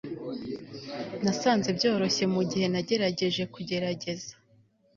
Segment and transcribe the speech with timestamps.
[1.23, 4.31] Nasanze byoroshye mugihe nagerageje kugerageza